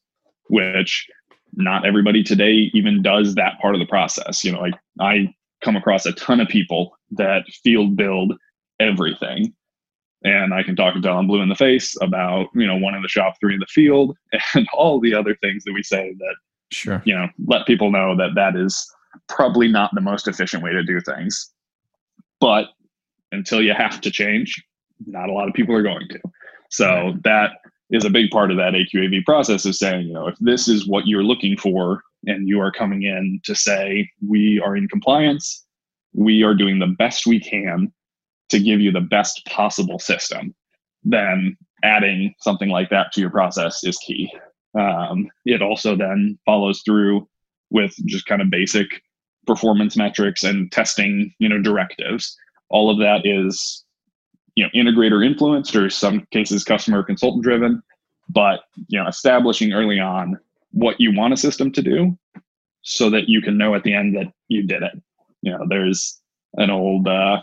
[0.49, 1.07] which
[1.55, 4.45] not everybody today even does that part of the process.
[4.45, 8.35] You know, like I come across a ton of people that field build
[8.81, 9.53] everything.
[10.25, 13.03] And I can talk until I'm blue in the face about, you know, one in
[13.03, 14.17] the shop, three in the field,
[14.55, 16.35] and all the other things that we say that,
[16.73, 18.91] sure, you know, let people know that that is
[19.29, 21.53] probably not the most efficient way to do things.
[22.41, 22.67] But
[23.33, 24.63] until you have to change,
[25.07, 26.21] not a lot of people are going to.
[26.71, 27.53] So that
[27.91, 30.87] is a big part of that AQAV process is saying, you know, if this is
[30.87, 35.65] what you're looking for and you are coming in to say, we are in compliance,
[36.13, 37.93] we are doing the best we can
[38.51, 40.55] to give you the best possible system,
[41.05, 44.31] then adding something like that to your process is key.
[44.79, 47.29] Um, it also then follows through
[47.71, 48.87] with just kind of basic
[49.47, 52.37] performance metrics and testing, you know, directives.
[52.71, 53.85] All of that is,
[54.59, 57.81] you know, integrator influenced or some cases customer consultant driven,
[58.29, 60.37] but you know, establishing early on
[60.73, 62.19] what you want a system to do
[62.83, 65.01] so that you can know at the end that you did it.
[65.43, 66.21] You know, there's
[66.55, 67.41] an old uh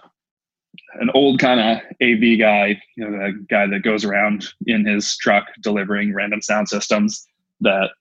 [0.95, 5.15] an old kind of AV guy, you know, the guy that goes around in his
[5.15, 7.25] truck delivering random sound systems
[7.61, 7.91] that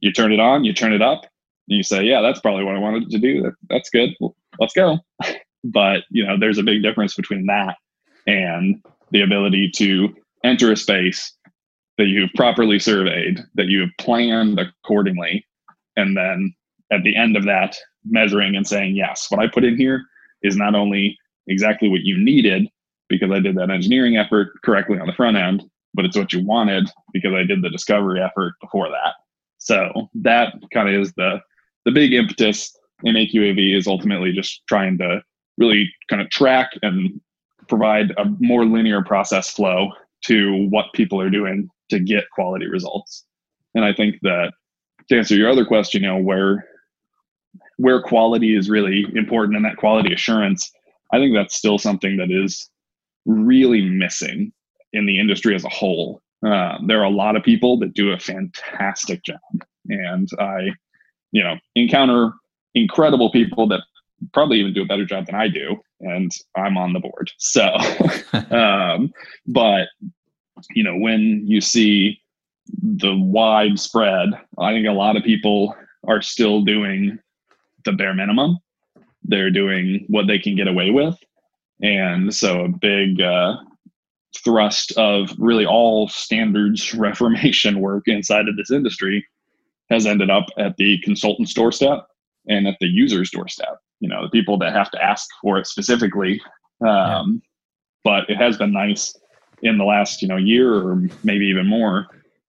[0.00, 1.24] you turn it on, you turn it up,
[1.68, 3.42] you say, yeah, that's probably what I wanted to do.
[3.42, 4.10] That, that's good.
[4.58, 4.98] let's go.
[5.64, 7.76] but you know, there's a big difference between that
[8.26, 11.32] and the ability to enter a space
[11.98, 15.46] that you've properly surveyed, that you have planned accordingly,
[15.96, 16.54] and then
[16.92, 20.04] at the end of that, measuring and saying, yes, what I put in here
[20.42, 22.68] is not only exactly what you needed
[23.08, 26.44] because I did that engineering effort correctly on the front end, but it's what you
[26.44, 29.14] wanted because I did the discovery effort before that.
[29.58, 31.40] So that kind of is the
[31.84, 35.22] the big impetus in AQAV is ultimately just trying to
[35.56, 37.20] really kind of track and
[37.68, 39.90] provide a more linear process flow
[40.24, 43.24] to what people are doing to get quality results.
[43.74, 44.52] And I think that
[45.08, 46.66] to answer your other question, you know, where
[47.78, 50.70] where quality is really important and that quality assurance,
[51.12, 52.70] I think that's still something that is
[53.26, 54.52] really missing
[54.92, 56.22] in the industry as a whole.
[56.42, 59.38] Um, there are a lot of people that do a fantastic job,
[59.88, 60.70] and I,
[61.32, 62.32] you know, encounter
[62.74, 63.80] incredible people that
[64.32, 67.30] probably even do a better job than I do, and I'm on the board.
[67.38, 67.74] So,
[68.50, 69.12] um,
[69.46, 69.88] but
[70.74, 72.20] you know, when you see
[72.82, 75.76] the widespread, I think a lot of people
[76.08, 77.18] are still doing
[77.84, 78.58] the bare minimum.
[79.22, 81.16] They're doing what they can get away with,
[81.82, 83.56] and so a big uh,
[84.36, 89.26] thrust of really all standards reformation work inside of this industry
[89.90, 92.06] has ended up at the consultant's doorstep
[92.48, 93.78] and at the user's doorstep.
[94.00, 96.40] You know, the people that have to ask for it specifically.
[96.86, 97.22] Um, yeah.
[98.04, 99.16] But it has been nice
[99.62, 102.06] in the last you know year or maybe even more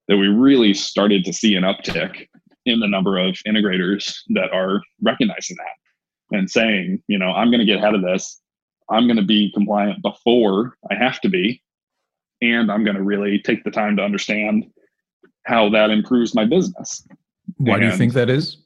[0.08, 2.28] that we really started to see an uptick
[2.64, 7.60] in the number of integrators that are recognizing that and saying, you know, I'm going
[7.60, 8.40] to get ahead of this.
[8.90, 11.62] I'm going to be compliant before I have to be.
[12.40, 14.66] And I'm going to really take the time to understand
[15.44, 17.06] how that improves my business.
[17.56, 18.58] Why and, do you think that is?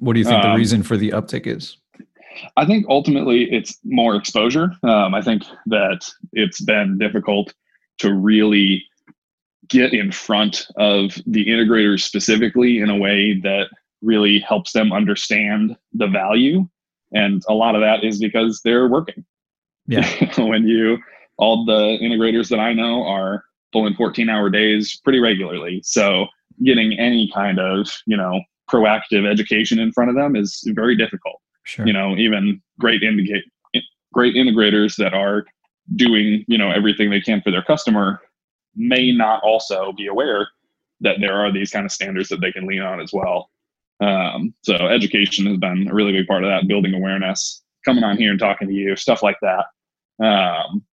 [0.00, 1.76] What do you think um, the reason for the uptick is?
[2.56, 4.70] I think ultimately it's more exposure.
[4.82, 7.54] Um, I think that it's been difficult
[7.98, 8.84] to really
[9.68, 13.68] get in front of the integrators specifically in a way that
[14.02, 16.68] really helps them understand the value.
[17.12, 19.24] And a lot of that is because they're working.
[19.86, 20.06] Yeah.
[20.38, 20.98] when you,
[21.38, 25.80] all the integrators that I know are pulling 14 hour days pretty regularly.
[25.84, 26.26] So
[26.62, 31.40] getting any kind of, you know, proactive education in front of them is very difficult.
[31.64, 31.86] Sure.
[31.86, 33.44] You know, even great indicate
[34.14, 35.44] great integrators that are
[35.96, 38.20] doing, you know, everything they can for their customer
[38.74, 40.48] may not also be aware
[41.00, 43.50] that there are these kind of standards that they can lean on as well.
[44.00, 48.16] Um, so education has been a really big part of that, building awareness, coming on
[48.16, 49.66] here and talking to you, stuff like that.
[50.24, 50.84] Um,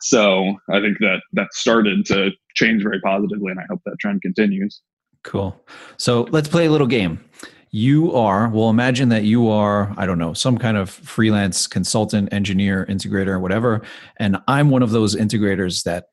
[0.00, 4.22] so I think that that started to change very positively, and I hope that trend
[4.22, 4.82] continues.
[5.24, 5.60] Cool.
[5.96, 7.24] So let's play a little game.
[7.70, 12.32] You are, well, imagine that you are, I don't know, some kind of freelance consultant,
[12.32, 13.82] engineer, integrator, whatever.
[14.18, 16.06] And I'm one of those integrators that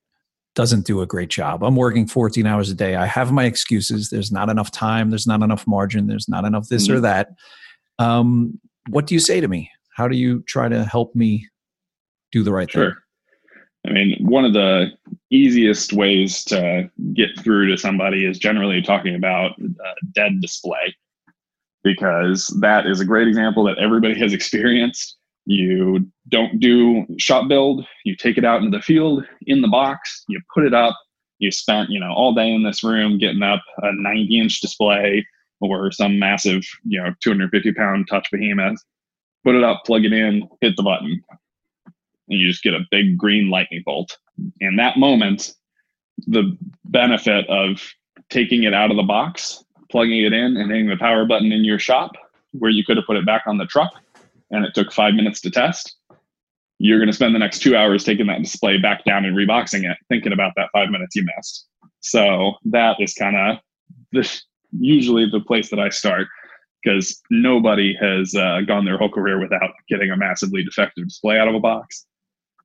[0.54, 1.64] doesn't do a great job.
[1.64, 2.96] I'm working 14 hours a day.
[2.96, 4.10] I have my excuses.
[4.10, 5.10] There's not enough time.
[5.10, 6.08] There's not enough margin.
[6.08, 6.98] There's not enough this mm-hmm.
[6.98, 7.30] or that.
[8.00, 9.70] Um, what do you say to me?
[9.96, 11.48] How do you try to help me
[12.32, 12.86] do the right sure.
[12.86, 12.96] thing?
[13.88, 14.88] I mean, one of the
[15.32, 20.96] easiest ways to get through to somebody is generally talking about uh, dead display
[21.84, 27.86] because that is a great example that everybody has experienced you don't do shop build.
[28.04, 30.24] You take it out into the field in the box.
[30.28, 30.98] You put it up.
[31.38, 35.26] You spent you know all day in this room getting up a 90 inch display
[35.62, 38.78] or some massive you know 250 pound touch behemoth.
[39.44, 41.24] Put it up, plug it in, hit the button,
[42.28, 44.18] you just get a big green lightning bolt.
[44.60, 45.54] In that moment,
[46.28, 47.82] the benefit of
[48.30, 51.64] taking it out of the box, plugging it in, and hitting the power button in
[51.64, 52.12] your shop,
[52.52, 53.92] where you could have put it back on the truck
[54.52, 55.96] and it took five minutes to test,
[56.80, 59.90] you're going to spend the next two hours taking that display back down and reboxing
[59.90, 61.68] it, thinking about that five minutes you missed.
[62.02, 63.58] So that is kind of
[64.12, 66.28] this usually the place that I start
[66.84, 71.48] because nobody has uh, gone their whole career without getting a massively defective display out
[71.48, 72.06] of a box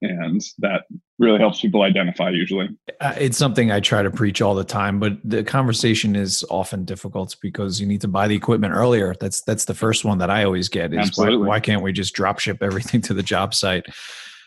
[0.03, 0.85] and that
[1.19, 2.69] really helps people identify usually.
[3.01, 6.85] Uh, it's something i try to preach all the time but the conversation is often
[6.85, 9.15] difficult because you need to buy the equipment earlier.
[9.21, 12.15] That's that's the first one that i always get is why, why, can't we just
[12.15, 13.87] drop ship everything to the job site?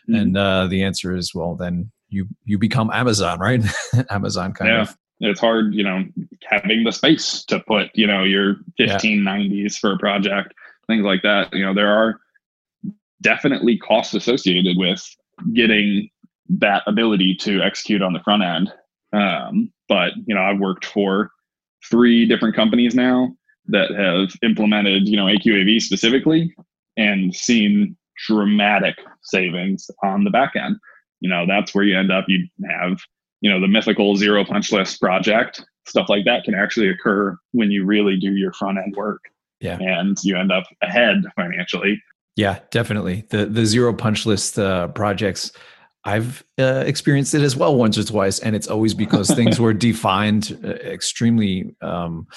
[0.09, 0.15] Mm-hmm.
[0.15, 3.63] and uh, the answer is well then you you become amazon right?
[4.09, 4.81] Amazon kind of yeah.
[4.81, 4.97] of.
[5.21, 6.03] It's hard you know
[6.43, 9.69] having the space to put you know your 1590s yeah.
[9.79, 10.53] for a project
[10.87, 11.53] things like that.
[11.53, 12.19] You know there are
[13.21, 15.03] definitely costs associated with
[15.53, 16.09] getting
[16.49, 18.73] that ability to execute on the front end.
[19.13, 21.31] Um, but you know, I've worked for
[21.89, 23.35] three different companies now
[23.67, 26.53] that have implemented you know AQAV specifically
[26.97, 30.77] and seen dramatic savings on the back end.
[31.21, 32.25] You know, that's where you end up.
[32.27, 32.99] You have
[33.41, 37.69] you know the mythical zero punch list project stuff like that can actually occur when
[37.71, 39.21] you really do your front end work.
[39.59, 42.01] Yeah, and you end up ahead financially
[42.35, 43.25] yeah, definitely.
[43.29, 45.51] The the zero punch list uh, projects,
[46.03, 49.73] I've uh, experienced it as well once or twice, and it's always because things were
[49.73, 52.27] defined uh, extremely um,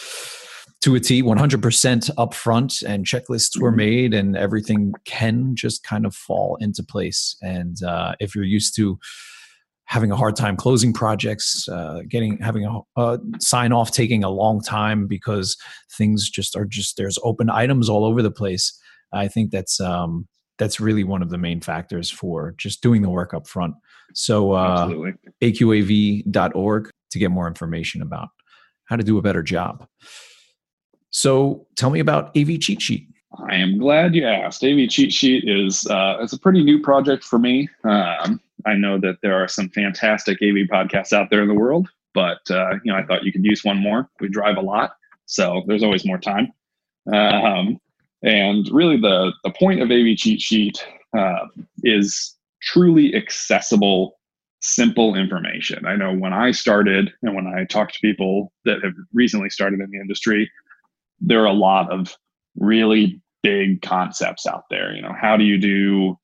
[0.83, 3.77] to a T, 100% upfront, and checklists were mm-hmm.
[3.77, 7.37] made, and everything can just kind of fall into place.
[7.43, 8.99] And uh, if you're used to
[9.87, 14.31] having a hard time closing projects, uh, getting having a, a, sign off taking a
[14.31, 15.57] long time because
[15.97, 18.79] things just are just there's open items all over the place.
[19.13, 20.27] I think that's um,
[20.59, 23.75] that's really one of the main factors for just doing the work up front.
[24.15, 24.91] So uh,
[25.43, 28.29] aqav.org to get more information about
[28.87, 29.87] how to do a better job.
[31.11, 33.09] So tell me about AV Cheat Sheet.
[33.49, 34.65] I am glad you asked.
[34.65, 37.69] AV Cheat Sheet is uh, it's a pretty new project for me.
[37.85, 41.89] Um, I know that there are some fantastic AV podcasts out there in the world,
[42.15, 44.09] but uh, you know I thought you could use one more.
[44.21, 44.93] We drive a lot,
[45.27, 46.53] so there's always more time.
[47.13, 47.79] Um,
[48.27, 50.85] and really, the the point of AV Cheat Sheet
[51.17, 51.47] uh,
[51.85, 54.19] is truly accessible,
[54.61, 55.87] simple information.
[55.87, 59.81] I know when I started, and when I talk to people that have recently started
[59.81, 60.51] in the industry,
[61.21, 62.17] there are a lot of
[62.59, 64.93] really big concepts out there.
[64.93, 66.19] You know, how do you do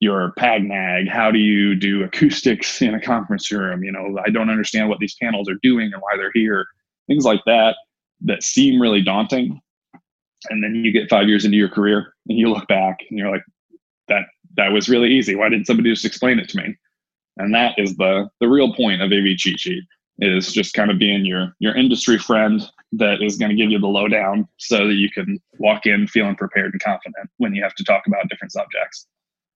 [0.00, 1.08] your PAGNAG?
[1.08, 3.84] How do you do acoustics in a conference room?
[3.84, 6.66] You know, I don't understand what these panels are doing and why they're here.
[7.06, 7.76] Things like that
[8.22, 9.60] that seem really daunting.
[10.50, 13.30] And then you get five years into your career and you look back and you're
[13.30, 13.44] like,
[14.08, 14.22] that
[14.56, 15.34] that was really easy.
[15.34, 16.76] Why didn't somebody just explain it to me?
[17.36, 19.84] And that is the the real point of AV cheat sheet
[20.20, 22.62] is just kind of being your your industry friend
[22.92, 26.34] that is going to give you the lowdown so that you can walk in feeling
[26.34, 29.06] prepared and confident when you have to talk about different subjects.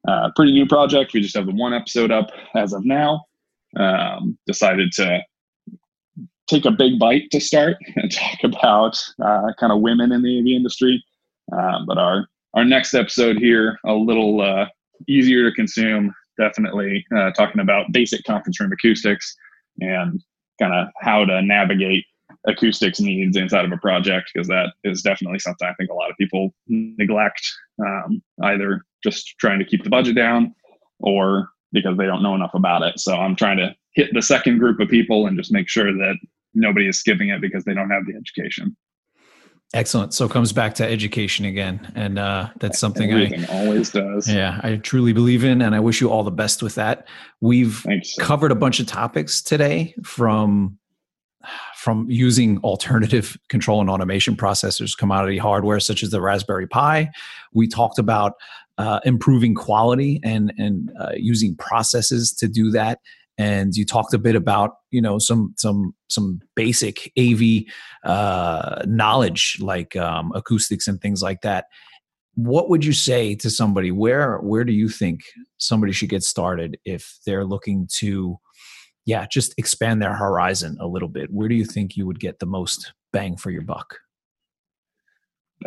[0.06, 1.12] Uh, pretty new project.
[1.14, 3.24] We just have the one episode up as of now.
[3.76, 5.22] Um, decided to
[6.49, 10.38] take a big bite to start and talk about uh, kind of women in the
[10.38, 11.03] AV industry.
[11.53, 14.66] Um, but our our next episode here a little uh,
[15.09, 16.14] easier to consume.
[16.38, 19.34] Definitely uh, talking about basic conference room acoustics
[19.80, 20.22] and
[20.61, 22.05] kind of how to navigate
[22.47, 26.11] acoustics needs inside of a project because that is definitely something I think a lot
[26.11, 27.43] of people neglect,
[27.84, 30.55] um, either just trying to keep the budget down
[31.01, 32.98] or because they don't know enough about it.
[32.98, 36.16] So I'm trying to hit the second group of people and just make sure that
[36.54, 38.76] nobody is skipping it because they don't have the education.
[39.74, 40.12] Excellent.
[40.12, 44.28] So it comes back to education again, and uh, that's something Everything I always does.
[44.28, 47.08] Yeah, I truly believe in, and I wish you all the best with that.
[47.40, 50.78] We've Thanks, covered a bunch of topics today, from
[51.76, 57.10] from using alternative control and automation processors, commodity hardware such as the Raspberry Pi.
[57.52, 58.34] We talked about
[58.78, 62.98] uh, improving quality and and uh, using processes to do that
[63.38, 67.64] and you talked a bit about you know some some some basic AV
[68.04, 71.66] uh, knowledge like um, acoustics and things like that.
[72.34, 73.90] What would you say to somebody?
[73.90, 75.20] Where where do you think
[75.58, 78.38] somebody should get started if they're looking to,
[79.06, 81.30] yeah, just expand their horizon a little bit?
[81.30, 83.98] Where do you think you would get the most bang for your buck?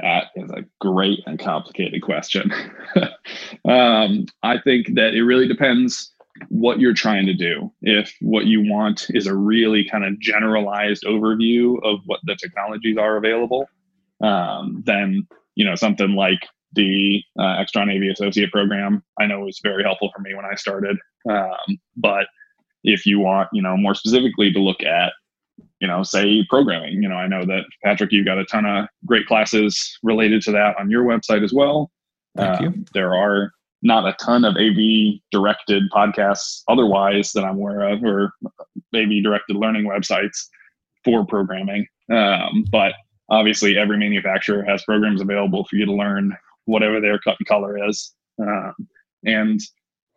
[0.01, 2.51] That is a great and complicated question.
[3.65, 6.11] um, I think that it really depends
[6.49, 7.71] what you're trying to do.
[7.81, 12.97] If what you want is a really kind of generalized overview of what the technologies
[12.97, 13.67] are available,
[14.21, 16.39] um, then you know something like
[16.73, 20.55] the uh, Extron AV Associate program I know was very helpful for me when I
[20.55, 20.97] started.
[21.29, 22.27] Um, but
[22.83, 25.13] if you want, you know, more specifically to look at,
[25.79, 28.87] you know, say programming, you know, I know that Patrick, you've got a ton of
[29.05, 31.91] great classes related to that on your website as well.
[32.37, 32.85] Thank um, you.
[32.93, 33.51] There are
[33.81, 38.31] not a ton of AV directed podcasts otherwise that I'm aware of, or
[38.95, 40.47] AV directed learning websites
[41.03, 41.85] for programming.
[42.11, 42.93] Um, but
[43.29, 47.87] obviously, every manufacturer has programs available for you to learn whatever their cut and color
[47.87, 48.13] is.
[48.41, 48.73] Um,
[49.23, 49.59] and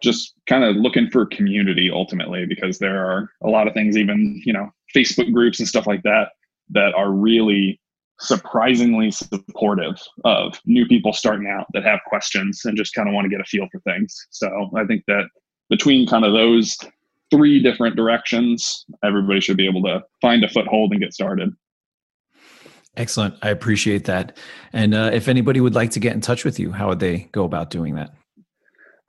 [0.03, 4.41] just kind of looking for community ultimately, because there are a lot of things, even,
[4.45, 6.31] you know, Facebook groups and stuff like that,
[6.71, 7.81] that are really
[8.21, 13.25] surprisingly supportive of new people starting out that have questions and just kind of want
[13.25, 14.27] to get a feel for things.
[14.31, 15.29] So I think that
[15.71, 16.77] between kind of those
[17.31, 21.53] three different directions, everybody should be able to find a foothold and get started.
[22.97, 23.37] Excellent.
[23.43, 24.37] I appreciate that.
[24.73, 27.29] And uh, if anybody would like to get in touch with you, how would they
[27.31, 28.13] go about doing that?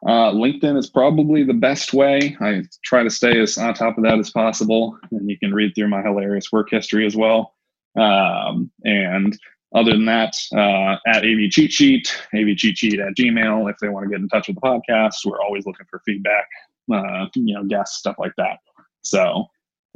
[0.08, 2.38] Uh, LinkedIn is probably the best way.
[2.40, 5.74] I try to stay as on top of that as possible, and you can read
[5.76, 7.54] through my hilarious work history as well.
[8.00, 9.38] Um, and
[9.76, 13.90] other than that, uh, at AV Cheat Sheet, AV Cheat Sheet at Gmail, if they
[13.90, 16.48] want to get in touch with the podcast, we're always looking for feedback,
[16.94, 18.58] uh, you know, guests, stuff like that.
[19.02, 19.46] So,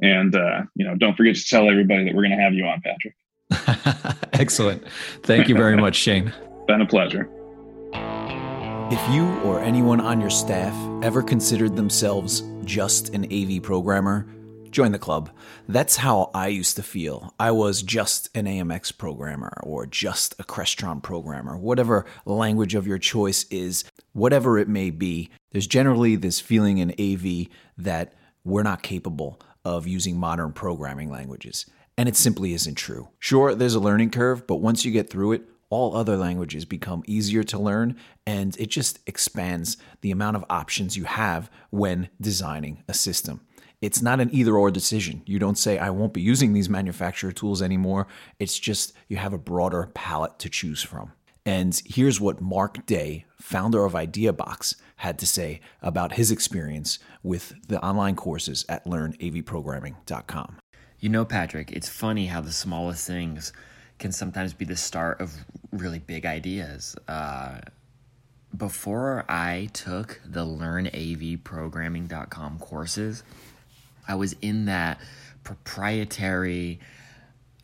[0.01, 2.65] and, uh, you know, don't forget to tell everybody that we're going to have you
[2.65, 3.15] on, Patrick.
[4.33, 4.83] Excellent.
[5.23, 6.33] Thank you very much, Shane.
[6.67, 7.29] Been a pleasure.
[8.91, 10.73] If you or anyone on your staff
[11.03, 14.27] ever considered themselves just an AV programmer,
[14.69, 15.31] join the club.
[15.67, 17.33] That's how I used to feel.
[17.39, 22.99] I was just an AMX programmer or just a Crestron programmer, whatever language of your
[22.99, 25.29] choice is, whatever it may be.
[25.51, 28.13] There's generally this feeling in AV that
[28.43, 31.65] we're not capable of using modern programming languages.
[31.97, 33.09] And it simply isn't true.
[33.19, 35.43] Sure, there's a learning curve, but once you get through it,
[35.73, 37.95] all other languages become easier to learn
[38.27, 43.41] and it just expands the amount of options you have when designing a system.
[43.81, 45.23] It's not an either or decision.
[45.25, 48.05] You don't say, I won't be using these manufacturer tools anymore.
[48.39, 51.11] It's just you have a broader palette to choose from.
[51.43, 57.55] And here's what Mark Day, founder of IdeaBox, had to say about his experience with
[57.67, 60.57] the online courses at learnavprogramming.com.
[60.99, 63.51] You know, Patrick, it's funny how the smallest things
[63.99, 65.33] can sometimes be the start of
[65.71, 66.97] really big ideas.
[67.07, 67.59] Uh,
[68.55, 73.23] before I took the learnavprogramming.com courses,
[74.07, 74.99] I was in that
[75.43, 76.79] proprietary,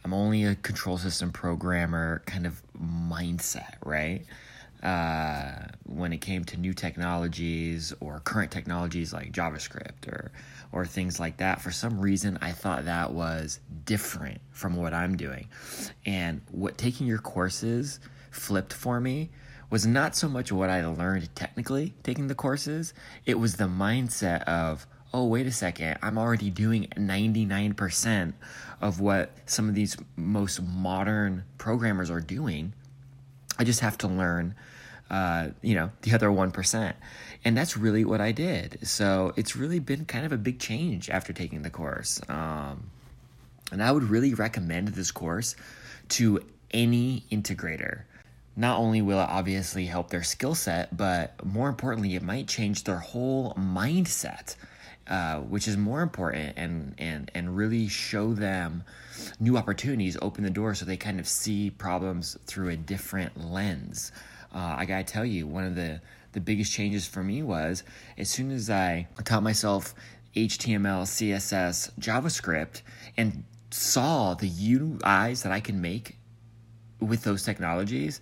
[0.03, 4.25] I'm only a control system programmer kind of mindset, right?
[4.81, 10.31] Uh, when it came to new technologies or current technologies like JavaScript or
[10.71, 11.61] or things like that.
[11.61, 15.47] For some reason, I thought that was different from what I'm doing,
[16.05, 17.99] and what taking your courses
[18.31, 19.31] flipped for me
[19.69, 22.93] was not so much what I learned technically taking the courses.
[23.25, 28.33] It was the mindset of oh, wait a second, I'm already doing 99%
[28.81, 32.73] of what some of these most modern programmers are doing.
[33.59, 34.55] I just have to learn,
[35.11, 36.93] uh, you know, the other 1%.
[37.45, 38.79] And that's really what I did.
[38.87, 42.21] So it's really been kind of a big change after taking the course.
[42.29, 42.89] Um,
[43.71, 45.55] and I would really recommend this course
[46.09, 46.39] to
[46.71, 48.03] any integrator.
[48.55, 52.85] Not only will it obviously help their skill set, but more importantly, it might change
[52.85, 54.55] their whole mindset
[55.09, 58.83] uh, which is more important and and and really show them
[59.39, 64.11] new opportunities open the door so they kind of see problems through a different lens
[64.53, 66.01] uh, i gotta tell you one of the
[66.33, 67.83] the biggest changes for me was
[68.17, 69.93] as soon as i taught myself
[70.35, 72.81] html css javascript
[73.17, 76.17] and saw the uis that i can make
[76.99, 78.21] with those technologies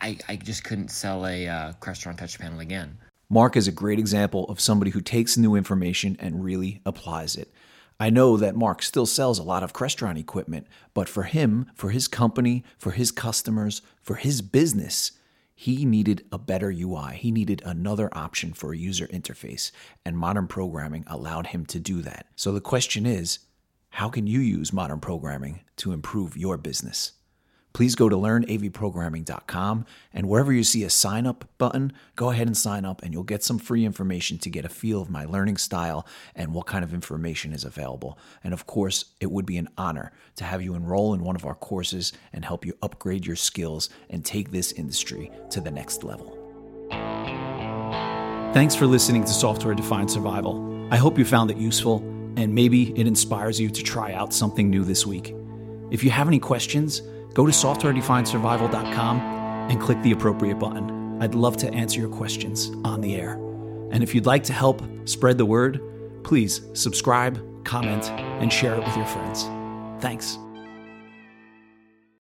[0.00, 2.98] i, I just couldn't sell a uh, crestron touch panel again
[3.28, 7.50] Mark is a great example of somebody who takes new information and really applies it.
[7.98, 11.90] I know that Mark still sells a lot of Crestron equipment, but for him, for
[11.90, 15.12] his company, for his customers, for his business,
[15.54, 17.14] he needed a better UI.
[17.16, 19.70] He needed another option for a user interface,
[20.04, 22.26] and modern programming allowed him to do that.
[22.36, 23.38] So the question is
[23.88, 27.12] how can you use modern programming to improve your business?
[27.76, 32.56] Please go to learnavprogramming.com and wherever you see a sign up button, go ahead and
[32.56, 35.58] sign up and you'll get some free information to get a feel of my learning
[35.58, 38.18] style and what kind of information is available.
[38.42, 41.44] And of course, it would be an honor to have you enroll in one of
[41.44, 46.02] our courses and help you upgrade your skills and take this industry to the next
[46.02, 46.38] level.
[48.54, 50.88] Thanks for listening to Software Defined Survival.
[50.90, 51.98] I hope you found it useful
[52.38, 55.34] and maybe it inspires you to try out something new this week.
[55.90, 57.02] If you have any questions,
[57.36, 59.20] go to softwaredefinedsurvival.com
[59.70, 61.20] and click the appropriate button.
[61.20, 63.34] I'd love to answer your questions on the air.
[63.92, 65.78] And if you'd like to help spread the word,
[66.24, 69.44] please subscribe, comment, and share it with your friends.
[70.02, 70.38] Thanks.